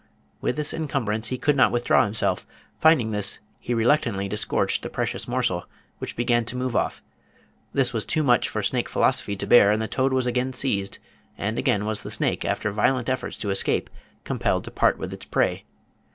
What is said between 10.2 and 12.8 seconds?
again seized, and again was the snake, after